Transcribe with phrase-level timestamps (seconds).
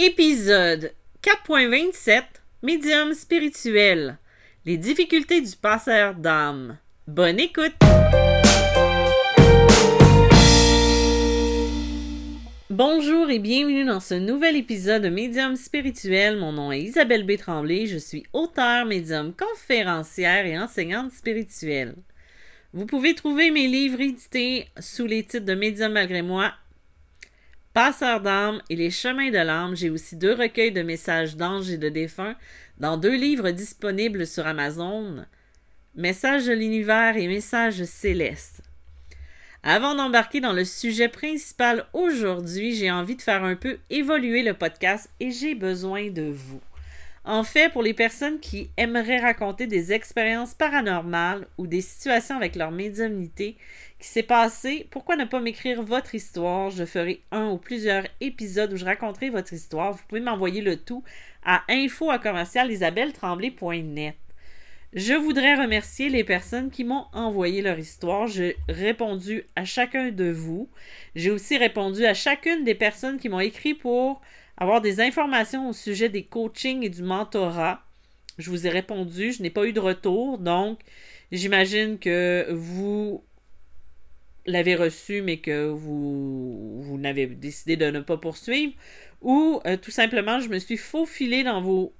[0.00, 0.92] Épisode
[1.24, 2.22] 4.27
[2.62, 4.16] Médium spirituel.
[4.64, 6.78] Les difficultés du passeur d'âme.
[7.08, 7.74] Bonne écoute!
[12.70, 16.36] Bonjour et bienvenue dans ce nouvel épisode de Médium spirituel.
[16.36, 17.32] Mon nom est Isabelle B.
[17.86, 21.96] Je suis auteure, médium, conférencière et enseignante spirituelle.
[22.72, 26.52] Vous pouvez trouver mes livres édités sous les titres de Médium malgré moi
[27.78, 29.76] Passeur d'âme et les chemins de l'âme.
[29.76, 32.34] J'ai aussi deux recueils de messages d'anges et de défunts
[32.78, 35.24] dans deux livres disponibles sur Amazon.
[35.94, 38.62] Messages de l'univers et Messages célestes.
[39.62, 44.54] Avant d'embarquer dans le sujet principal aujourd'hui, j'ai envie de faire un peu évoluer le
[44.54, 46.60] podcast et j'ai besoin de vous.
[47.24, 52.56] En fait, pour les personnes qui aimeraient raconter des expériences paranormales ou des situations avec
[52.56, 53.56] leur médiumnité
[53.98, 56.70] qui s'est passé, pourquoi ne pas m'écrire votre histoire?
[56.70, 59.92] Je ferai un ou plusieurs épisodes où je raconterai votre histoire.
[59.92, 61.02] Vous pouvez m'envoyer le tout
[61.44, 62.18] à info à
[64.94, 68.26] Je voudrais remercier les personnes qui m'ont envoyé leur histoire.
[68.26, 70.70] J'ai répondu à chacun de vous.
[71.14, 74.22] J'ai aussi répondu à chacune des personnes qui m'ont écrit pour
[74.58, 77.82] avoir des informations au sujet des coachings et du mentorat.
[78.38, 80.80] Je vous ai répondu, je n'ai pas eu de retour, donc
[81.32, 83.24] j'imagine que vous
[84.46, 88.72] l'avez reçu, mais que vous, vous n'avez décidé de ne pas poursuivre,
[89.20, 91.92] ou euh, tout simplement, je me suis faufilé dans vos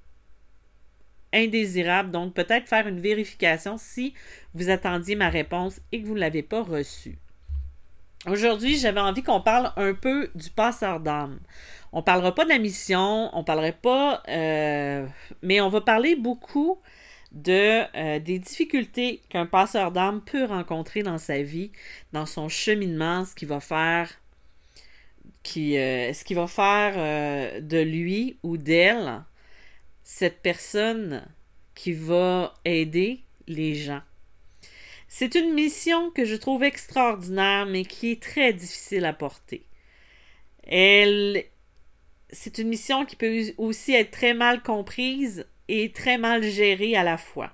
[1.32, 4.14] indésirables, donc peut-être faire une vérification si
[4.54, 7.18] vous attendiez ma réponse et que vous ne l'avez pas reçue.
[8.26, 11.38] Aujourd'hui, j'avais envie qu'on parle un peu du passeur d'âme.
[11.92, 15.06] On parlera pas de la mission, on parlerait pas, euh,
[15.42, 16.80] mais on va parler beaucoup
[17.30, 21.70] de euh, des difficultés qu'un passeur d'âme peut rencontrer dans sa vie,
[22.12, 24.10] dans son cheminement, ce qui va faire
[25.44, 29.22] qui, euh, ce qui va faire de lui ou d'elle
[30.02, 31.24] cette personne
[31.74, 34.00] qui va aider les gens.
[35.08, 39.64] C'est une mission que je trouve extraordinaire, mais qui est très difficile à porter.
[40.64, 41.44] Elle
[42.30, 47.02] c'est une mission qui peut aussi être très mal comprise et très mal gérée à
[47.02, 47.52] la fois.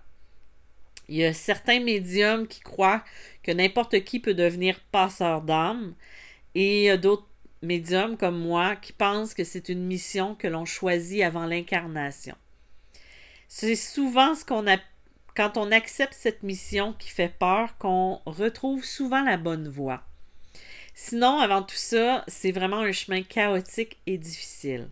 [1.09, 3.05] Il y a certains médiums qui croient
[3.43, 5.95] que n'importe qui peut devenir passeur d'âme
[6.55, 7.29] et il y a d'autres
[7.63, 12.37] médiums comme moi qui pensent que c'est une mission que l'on choisit avant l'incarnation.
[13.49, 14.79] C'est souvent ce qu'on a
[15.37, 20.03] quand on accepte cette mission qui fait peur qu'on retrouve souvent la bonne voie.
[20.95, 24.89] Sinon, avant tout ça, c'est vraiment un chemin chaotique et difficile.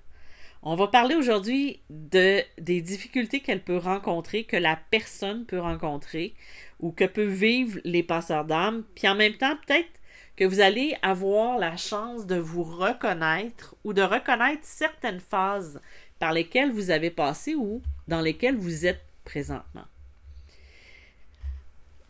[0.65, 6.35] On va parler aujourd'hui de, des difficultés qu'elle peut rencontrer, que la personne peut rencontrer
[6.81, 8.85] ou que peuvent vivre les passeurs d'âme.
[8.95, 9.91] Puis en même temps, peut-être
[10.37, 15.81] que vous allez avoir la chance de vous reconnaître ou de reconnaître certaines phases
[16.19, 19.85] par lesquelles vous avez passé ou dans lesquelles vous êtes présentement.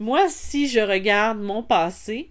[0.02, 2.28] Moi, si je regarde mon passé,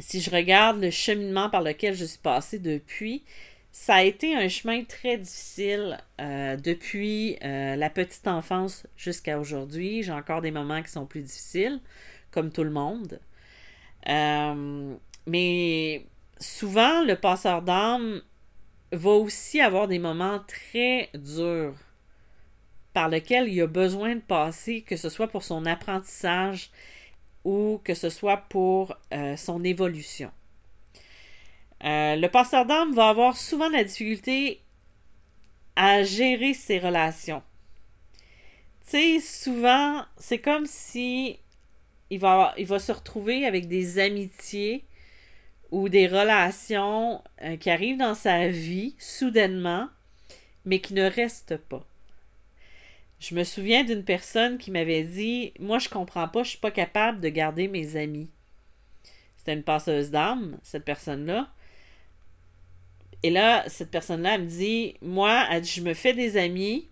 [0.00, 3.22] si je regarde le cheminement par lequel je suis passée depuis,
[3.70, 10.02] ça a été un chemin très difficile euh, depuis euh, la petite enfance jusqu'à aujourd'hui.
[10.02, 11.78] J'ai encore des moments qui sont plus difficiles,
[12.32, 13.20] comme tout le monde.
[14.08, 14.96] Euh,
[15.28, 16.04] mais
[16.40, 18.22] souvent, le passeur d'âme
[18.90, 21.76] va aussi avoir des moments très durs
[22.92, 26.70] par lesquels il a besoin de passer, que ce soit pour son apprentissage
[27.44, 30.30] ou que ce soit pour euh, son évolution.
[31.84, 34.60] Euh, le passeur d'âme va avoir souvent la difficulté
[35.74, 37.42] à gérer ses relations.
[38.86, 41.38] Tu sais, souvent, c'est comme si
[42.10, 44.84] il va, il va se retrouver avec des amitiés
[45.70, 49.88] ou des relations euh, qui arrivent dans sa vie soudainement,
[50.64, 51.84] mais qui ne restent pas.
[53.22, 56.72] Je me souviens d'une personne qui m'avait dit Moi, je comprends pas, je suis pas
[56.72, 58.28] capable de garder mes amis.
[59.36, 61.48] C'était une passeuse d'âme, cette personne-là.
[63.22, 66.88] Et là, cette personne-là, me dit Moi, elle je me fais des amis.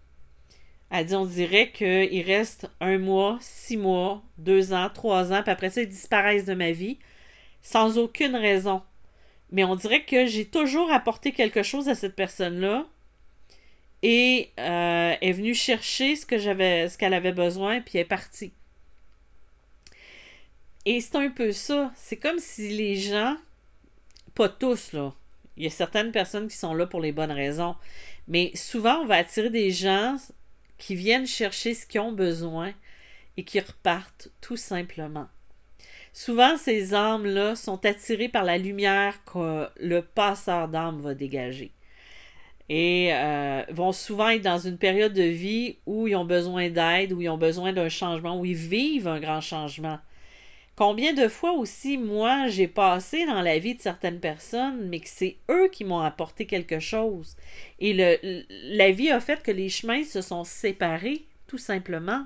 [0.91, 5.51] Elle dit On dirait qu'il reste un mois, six mois, deux ans, trois ans, puis
[5.51, 7.01] après ça, ils disparaissent de ma vie
[7.61, 8.83] sans aucune raison.
[9.51, 12.87] Mais on dirait que j'ai toujours apporté quelque chose à cette personne-là
[14.03, 18.53] et euh, est venue chercher ce que j'avais ce qu'elle avait besoin puis est partie.
[20.87, 23.37] Et c'est un peu ça, c'est comme si les gens
[24.35, 25.13] pas tous là,
[25.57, 27.77] il y a certaines personnes qui sont là pour les bonnes raisons,
[28.29, 30.17] mais souvent on va attirer des gens
[30.79, 32.73] qui viennent chercher ce qu'ils ont besoin
[33.37, 35.29] et qui repartent tout simplement.
[36.13, 41.73] Souvent, ces âmes-là sont attirées par la lumière que le passeur d'âme va dégager.
[42.71, 47.13] Et euh, vont souvent être dans une période de vie où ils ont besoin d'aide,
[47.13, 49.99] où ils ont besoin d'un changement, où ils vivent un grand changement.
[50.77, 55.09] Combien de fois aussi, moi, j'ai passé dans la vie de certaines personnes, mais que
[55.09, 57.37] c'est eux qui m'ont apporté quelque chose.
[57.81, 58.45] Et le,
[58.77, 62.25] la vie a fait que les chemins se sont séparés, tout simplement.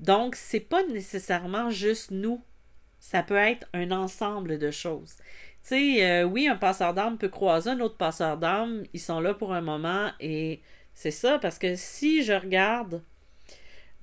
[0.00, 2.42] Donc, c'est pas nécessairement juste nous.
[3.00, 5.16] Ça peut être un ensemble de choses.
[5.62, 8.84] Tu sais, euh, oui, un passeur d'armes peut croiser un autre passeur d'armes.
[8.92, 10.60] Ils sont là pour un moment et
[10.94, 13.02] c'est ça, parce que si je regarde,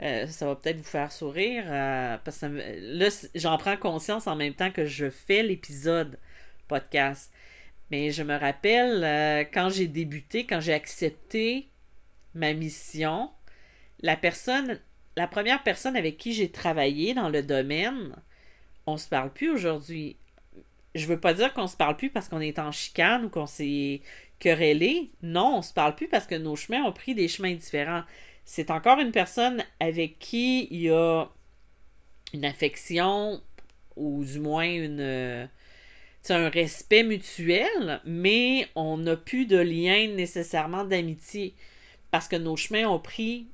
[0.02, 4.36] euh, ça va peut-être vous faire sourire, euh, parce que là, j'en prends conscience en
[4.36, 6.20] même temps que je fais l'épisode
[6.68, 7.34] podcast.
[7.92, 11.70] Mais je me rappelle quand j'ai débuté, quand j'ai accepté
[12.36, 13.32] ma mission,
[14.02, 14.80] la personne,
[15.16, 18.16] la première personne avec qui j'ai travaillé dans le domaine,
[18.86, 20.18] on se parle plus aujourd'hui
[20.98, 23.48] je veux pas dire qu'on se parle plus parce qu'on est en chicane ou qu'on
[23.48, 24.02] s'est
[24.40, 25.12] querellé.
[25.22, 28.04] Non, on se parle plus parce que nos chemins ont pris des chemins différents.
[28.46, 31.26] C'est encore une personne avec qui il y a
[32.34, 33.42] une affection
[33.96, 34.68] ou du moins
[36.30, 41.54] un respect mutuel, mais on n'a plus de lien nécessairement d'amitié
[42.12, 43.48] parce que nos chemins ont pris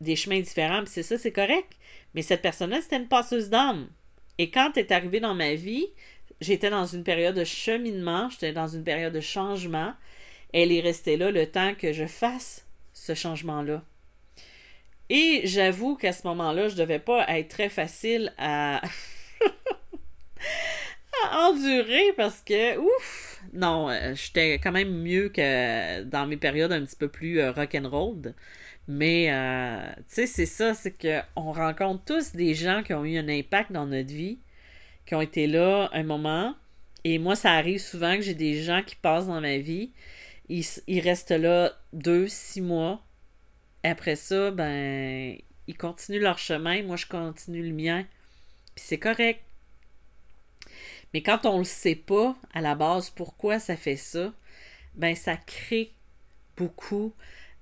[0.00, 1.72] des chemins différents, c'est ça, c'est correct.
[2.14, 3.88] Mais cette personne-là, c'était une passeuse d'âme.
[4.38, 5.86] Et quand est arrivée dans ma vie,
[6.40, 9.94] j'étais dans une période de cheminement, j'étais dans une période de changement.
[10.52, 13.82] Elle est restée là le temps que je fasse ce changement-là.
[15.10, 18.80] Et j'avoue qu'à ce moment-là, je ne devais pas être très facile à...
[21.32, 26.84] endurer parce que, ouf, non, euh, j'étais quand même mieux que dans mes périodes un
[26.84, 28.34] petit peu plus euh, rock'n'roll.
[28.86, 33.18] Mais, euh, tu sais, c'est ça, c'est qu'on rencontre tous des gens qui ont eu
[33.18, 34.38] un impact dans notre vie
[35.08, 36.54] qui ont été là un moment.
[37.02, 39.90] Et moi, ça arrive souvent que j'ai des gens qui passent dans ma vie.
[40.50, 43.02] Ils, restent là deux, six mois.
[43.82, 46.82] Après ça, ben, ils continuent leur chemin.
[46.82, 48.04] Moi, je continue le mien.
[48.74, 49.40] Puis c'est correct.
[51.14, 54.34] Mais quand on ne le sait pas à la base pourquoi ça fait ça,
[54.94, 55.94] ben ça crée
[56.54, 57.14] beaucoup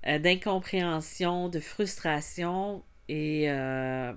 [0.05, 4.11] euh, d'incompréhension, de frustration et euh,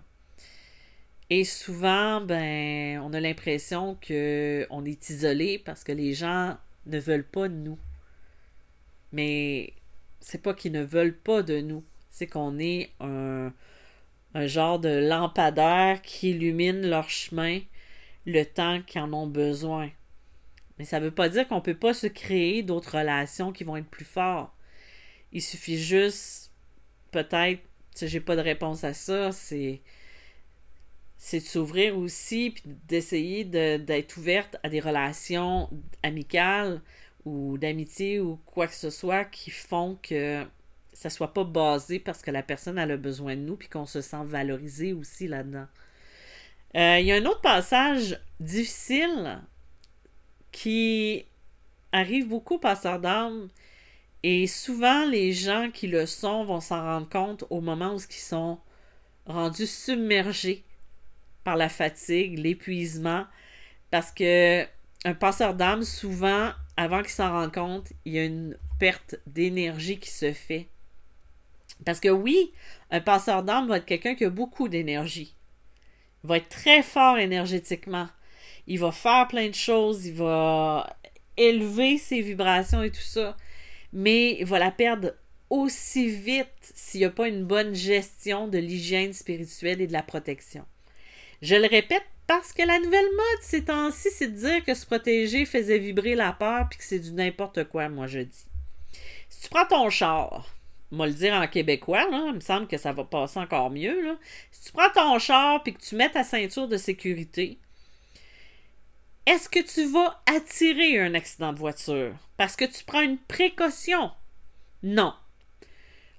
[1.45, 2.90] souvent, ben,
[3.21, 6.57] l'impression qu'on est isolé parce que les gens
[6.87, 7.79] ne veulent pas de nous.
[9.13, 9.75] Mais
[10.21, 13.53] c'est pas qu'ils ne veulent pas de nous, c'est qu'on est un,
[14.35, 17.61] genre de lampadaire qui illumine leur chemin
[18.27, 19.91] le temps qu'ils en ont besoin.
[20.79, 23.65] Mais ça ne veut pas dire qu'on ne peut pas se créer d'autres relations qui
[23.65, 24.53] vont être plus fortes.
[25.33, 26.53] Il suffit juste,
[27.11, 27.61] peut-être,
[28.01, 29.81] j'ai pas de réponse à ça, c'est
[31.23, 35.69] c'est de s'ouvrir aussi, puis d'essayer d'être ouverte à des relations
[36.03, 36.81] amicales
[37.27, 40.47] ou d'amitié ou quoi que ce soit qui font que
[40.95, 43.85] ça soit pas basé parce que la personne a le besoin de nous, puis qu'on
[43.85, 45.67] se sent valorisé aussi là-dedans.
[46.75, 49.43] Euh, il y a un autre passage difficile
[50.53, 51.27] qui
[51.93, 53.51] arrive beaucoup aux passeurs d'âme
[54.23, 58.15] et souvent les gens qui le sont vont s'en rendre compte au moment où ils
[58.15, 58.59] sont
[59.27, 60.65] rendus submergés
[61.45, 63.27] par la fatigue, l'épuisement,
[63.91, 64.67] parce que
[65.05, 69.99] un passeur d'âme, souvent, avant qu'il s'en rende compte, il y a une perte d'énergie
[69.99, 70.69] qui se fait.
[71.85, 72.53] Parce que oui,
[72.91, 75.35] un passeur d'âme va être quelqu'un qui a beaucoup d'énergie.
[76.23, 78.09] Il va être très fort énergétiquement.
[78.67, 80.97] Il va faire plein de choses, il va
[81.37, 83.37] élever ses vibrations et tout ça.
[83.93, 85.15] Mais il va la perdre
[85.49, 90.03] aussi vite s'il n'y a pas une bonne gestion de l'hygiène spirituelle et de la
[90.03, 90.65] protection.
[91.43, 94.87] Je le répète parce que la nouvelle mode ces temps-ci, c'est de dire que se
[94.87, 98.47] protéger faisait vibrer la peur puis que c'est du n'importe quoi, moi je dis.
[99.29, 100.47] Si tu prends ton char,
[100.91, 104.19] moi le dire en québécois, là, il me semble que ça va passer encore mieux.
[104.51, 107.59] Si tu prends ton char puis que tu mets ta ceinture de sécurité,
[109.27, 112.15] est-ce que tu vas attirer un accident de voiture?
[112.37, 114.11] Parce que tu prends une précaution?
[114.83, 115.15] Non.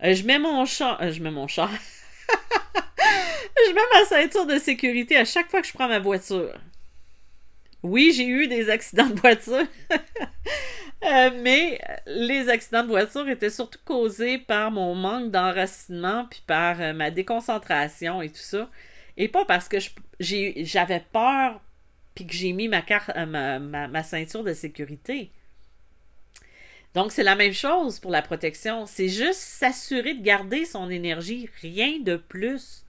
[0.04, 1.02] Euh, je mets mon char.
[1.02, 1.70] Euh, je mets mon char.
[3.68, 6.54] je mets ma ceinture de sécurité à chaque fois que je prends ma voiture.
[7.84, 9.68] Oui, j'ai eu des accidents de voiture.
[11.04, 16.80] Euh, mais les accidents de voiture étaient surtout causés par mon manque d'enracinement puis par
[16.80, 18.70] euh, ma déconcentration et tout ça.
[19.18, 19.78] Et pas parce que
[20.20, 21.60] j'avais peur
[22.14, 25.32] puis que j'ai mis ma, carte, euh, ma, ma ceinture de sécurité.
[26.94, 28.86] Donc, c'est la même chose pour la protection.
[28.86, 32.81] C'est juste s'assurer de garder son énergie, rien de plus.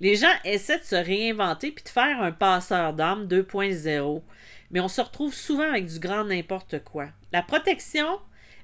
[0.00, 4.22] Les gens essaient de se réinventer puis de faire un passeur d'âme 2.0,
[4.70, 7.08] mais on se retrouve souvent avec du grand n'importe quoi.
[7.32, 8.18] La protection,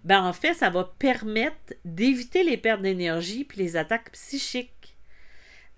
[0.04, 4.96] ben en fait, ça va permettre d'éviter les pertes d'énergie puis les attaques psychiques.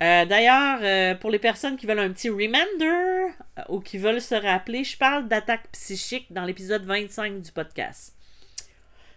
[0.03, 4.21] Euh, d'ailleurs, euh, pour les personnes qui veulent un petit reminder euh, ou qui veulent
[4.21, 8.15] se rappeler, je parle d'attaques psychiques dans l'épisode 25 du podcast.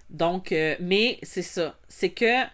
[0.09, 1.77] Donc, mais c'est ça.
[1.89, 2.45] C'est que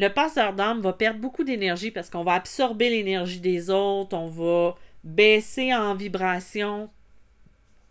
[0.00, 4.28] le passeur d'âme va perdre beaucoup d'énergie parce qu'on va absorber l'énergie des autres, on
[4.28, 6.88] va baisser en vibration.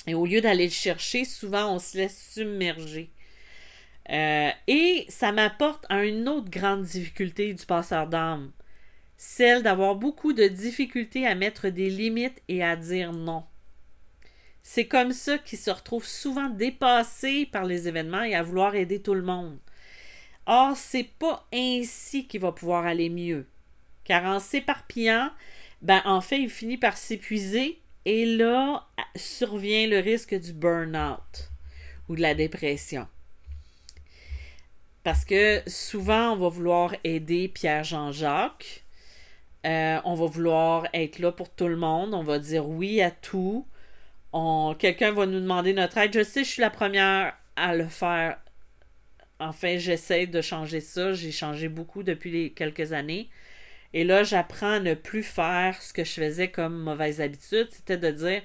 [0.07, 3.11] Et au lieu d'aller le chercher, souvent on se laisse submerger.
[4.09, 8.51] Euh, et ça m'apporte à une autre grande difficulté du passeur d'âme,
[9.15, 13.43] celle d'avoir beaucoup de difficultés à mettre des limites et à dire non.
[14.63, 18.99] C'est comme ça qu'il se retrouve souvent dépassé par les événements et à vouloir aider
[18.99, 19.59] tout le monde.
[20.51, 23.45] Or, c'est pas ainsi qu'il va pouvoir aller mieux.
[24.03, 25.29] Car en s'éparpillant,
[25.83, 31.51] ben en fait, il finit par s'épuiser et là survient le risque du burn-out
[32.07, 33.07] ou de la dépression.
[35.03, 38.83] Parce que souvent, on va vouloir aider Pierre-Jean-Jacques.
[39.67, 42.15] Euh, on va vouloir être là pour tout le monde.
[42.15, 43.67] On va dire oui à tout.
[44.79, 46.13] Quelqu'un va nous demander notre aide.
[46.13, 48.39] Je sais, je suis la première à le faire.
[49.39, 51.13] Enfin, j'essaie de changer ça.
[51.13, 53.29] J'ai changé beaucoup depuis les quelques années.
[53.93, 57.67] Et là, j'apprends à ne plus faire ce que je faisais comme mauvaise habitude.
[57.71, 58.41] C'était de dire,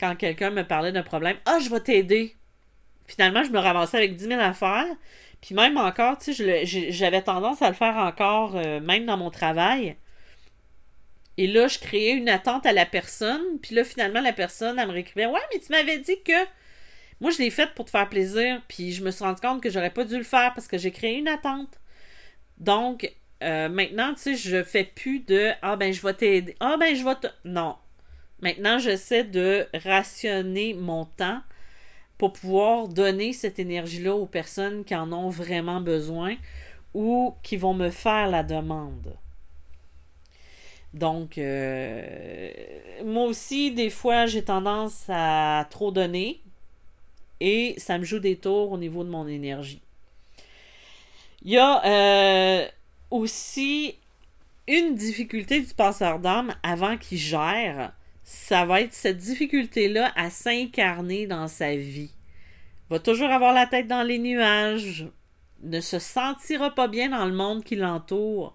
[0.00, 2.36] quand quelqu'un me parlait d'un problème, Ah, je vais t'aider.
[3.06, 4.86] Finalement, je me ramassais avec 10 000 affaires.
[5.42, 9.30] Puis même encore, tu sais, j'avais tendance à le faire encore, euh, même dans mon
[9.30, 9.96] travail.
[11.36, 13.58] Et là, je créais une attente à la personne.
[13.62, 16.32] Puis là, finalement, la personne, elle me réécrivait Ouais, mais tu m'avais dit que.
[17.20, 18.62] Moi, je l'ai fait pour te faire plaisir.
[18.68, 20.90] Puis je me suis rendu compte que j'aurais pas dû le faire parce que j'ai
[20.90, 21.78] créé une attente.
[22.58, 26.56] Donc, euh, maintenant, tu sais, je fais plus de Ah ben, je vais t'aider.
[26.60, 27.28] Ah ben, je vais te.
[27.44, 27.76] Non.
[28.40, 31.40] Maintenant, j'essaie de rationner mon temps
[32.18, 36.36] pour pouvoir donner cette énergie-là aux personnes qui en ont vraiment besoin
[36.94, 39.16] ou qui vont me faire la demande.
[40.94, 42.50] Donc, euh,
[43.04, 46.40] moi aussi, des fois, j'ai tendance à trop donner
[47.40, 49.82] et ça me joue des tours au niveau de mon énergie.
[51.42, 52.68] Il y a euh,
[53.10, 53.94] aussi
[54.66, 57.92] une difficulté du passeur d'âme avant qu'il gère
[58.30, 62.10] ça va être cette difficulté-là à s'incarner dans sa vie.
[62.90, 65.06] Va toujours avoir la tête dans les nuages,
[65.62, 68.54] ne se sentira pas bien dans le monde qui l'entoure,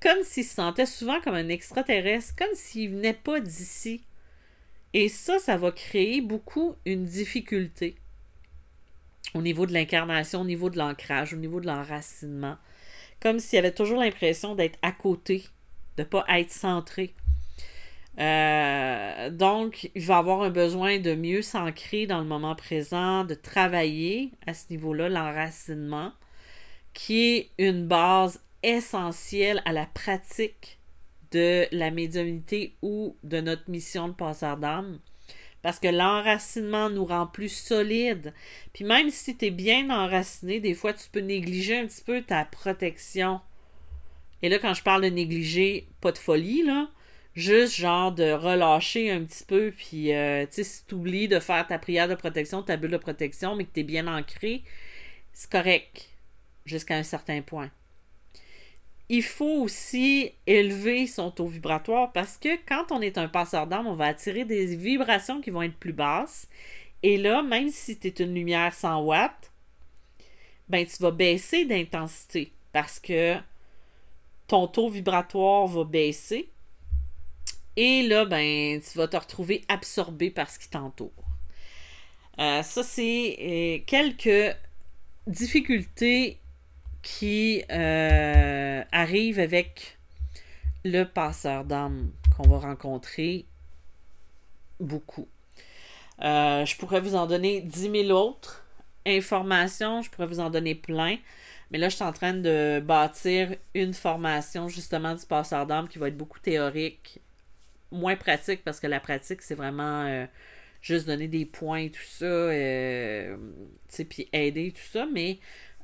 [0.00, 4.00] comme s'il se sentait souvent comme un extraterrestre, comme s'il venait pas d'ici.
[4.94, 7.96] Et ça, ça va créer beaucoup une difficulté
[9.34, 12.56] au niveau de l'incarnation, au niveau de l'ancrage, au niveau de l'enracinement.
[13.20, 15.44] Comme s'il avait toujours l'impression d'être à côté,
[15.96, 17.14] de ne pas être centré.
[18.18, 23.34] Euh, donc, il va avoir un besoin de mieux s'ancrer dans le moment présent, de
[23.34, 26.12] travailler à ce niveau-là, l'enracinement,
[26.94, 30.77] qui est une base essentielle à la pratique
[31.32, 34.98] de la médiumnité ou de notre mission de passeur d'âme.
[35.62, 38.32] Parce que l'enracinement nous rend plus solides.
[38.72, 42.22] Puis même si tu es bien enraciné, des fois tu peux négliger un petit peu
[42.22, 43.40] ta protection.
[44.42, 46.88] Et là, quand je parle de négliger, pas de folie, là,
[47.34, 51.66] juste genre de relâcher un petit peu, puis euh, tu si tu oublies de faire
[51.66, 54.62] ta prière de protection, ta bulle de protection, mais que tu es bien ancré,
[55.32, 56.08] c'est correct
[56.66, 57.70] jusqu'à un certain point.
[59.08, 63.86] Il faut aussi élever son taux vibratoire parce que quand on est un passeur d'âme,
[63.86, 66.46] on va attirer des vibrations qui vont être plus basses.
[67.02, 69.50] Et là, même si tu es une lumière 100 watts,
[70.68, 73.36] ben tu vas baisser d'intensité parce que
[74.46, 76.50] ton taux vibratoire va baisser
[77.80, 81.12] et là, ben, tu vas te retrouver absorbé par ce qui t'entoure.
[82.40, 84.56] Euh, ça, c'est euh, quelques
[85.28, 86.38] difficultés
[87.02, 89.98] qui euh, arrivent avec
[90.84, 93.46] le passeur d'âme qu'on va rencontrer
[94.80, 95.28] beaucoup.
[96.20, 98.64] je pourrais vous en donner 10 000 autres
[99.06, 101.16] informations, je pourrais vous en donner plein.
[101.70, 105.98] Mais là, je suis en train de bâtir une formation justement du passeur d'âme qui
[105.98, 107.20] va être beaucoup théorique
[107.90, 110.26] moins pratique parce que la pratique, c'est vraiment euh,
[110.80, 113.36] juste donner des points et tout ça, euh,
[114.08, 115.38] puis aider tout ça, mais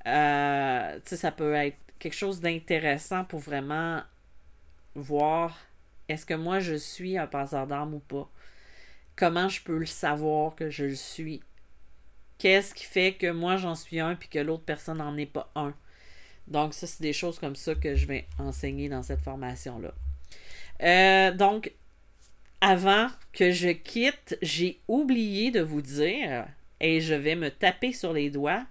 [0.06, 4.02] euh, ça peut être quelque chose d'intéressant pour vraiment
[4.94, 5.58] voir
[6.08, 8.30] est-ce que moi je suis un passeur d'armes ou pas.
[9.16, 11.40] Comment je peux le savoir que je le suis?
[12.38, 15.50] Qu'est-ce qui fait que moi j'en suis un puis que l'autre personne n'en est pas
[15.54, 15.74] un?
[16.46, 19.94] Donc, ça, c'est des choses comme ça que je vais enseigner dans cette formation-là.
[21.32, 21.72] donc,
[22.60, 26.46] avant que je quitte, j'ai oublié de vous dire,
[26.80, 28.66] et je vais me taper sur les doigts,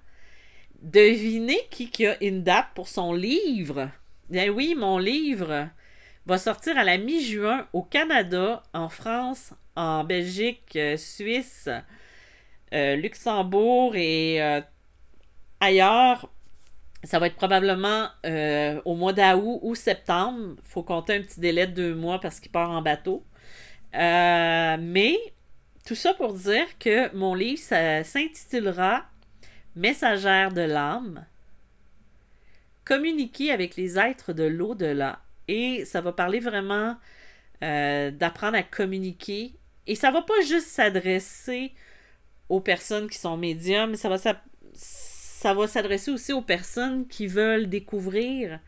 [0.83, 3.89] devinez qui, qui a une date pour son livre?
[4.29, 5.69] Bien oui, mon livre
[6.25, 11.69] va sortir à la mi-juin au Canada, en France, en Belgique, euh, Suisse,
[12.73, 14.61] euh, Luxembourg et euh,
[15.59, 16.29] ailleurs.
[17.03, 18.07] Ça va être probablement
[18.85, 20.55] au mois d'août ou septembre.
[20.57, 23.25] Il faut compter un petit délai de deux mois parce qu'il part en bateau.
[23.93, 25.17] mais
[25.85, 29.03] tout ça pour dire que mon livre s'intitulera
[29.75, 31.25] Messagère de l'âme.
[32.85, 35.19] Communiquer avec les êtres de l'au-delà.
[35.47, 36.97] Et ça va parler vraiment
[37.61, 39.53] d'apprendre à communiquer
[39.87, 41.71] et ça va pas juste s'adresser
[42.49, 44.17] aux personnes qui sont médiums, ça va,
[44.73, 48.59] ça va s'adresser aussi aux personnes qui veulent découvrir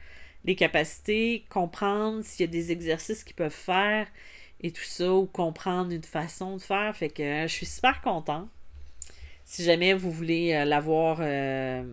[0.44, 4.08] les capacités, comprendre s'il y a des exercices qu'ils peuvent faire
[4.62, 6.96] et tout ça, ou comprendre une façon de faire.
[6.96, 8.48] Fait que euh, je suis super content.
[9.46, 11.84] Si jamais vous voulez euh, l'avoir euh,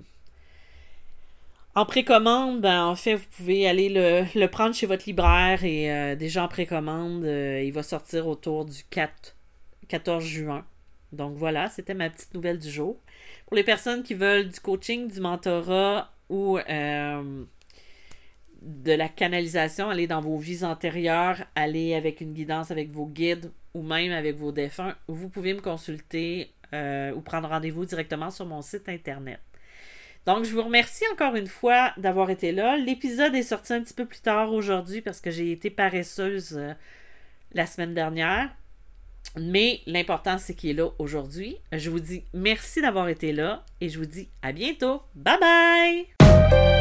[1.75, 6.16] en précommande, ben, en fait, vous pouvez aller le, prendre chez votre libraire et euh,
[6.16, 9.37] déjà en précommande, il va sortir autour du 4,
[9.88, 10.64] 14 juin.
[11.12, 12.97] Donc voilà, c'était ma petite nouvelle du jour.
[13.47, 16.59] Pour les personnes qui veulent du coaching, du mentorat ou
[18.62, 23.50] de la canalisation, aller dans vos vies antérieures, aller avec une guidance avec vos guides
[23.75, 28.62] ou même avec vos défunts, vous pouvez me consulter ou prendre rendez-vous directement sur mon
[28.62, 29.40] site internet.
[30.24, 32.76] Donc, je vous remercie encore une fois d'avoir été là.
[32.76, 36.74] L'épisode est sorti un petit peu plus tard aujourd'hui parce que j'ai été paresseuse euh,
[37.52, 38.50] la semaine dernière.
[39.36, 41.56] Mais l'important, c'est qu'il est là aujourd'hui.
[41.72, 45.02] Je vous dis merci d'avoir été là et je vous dis à bientôt.
[45.14, 46.71] Bye bye!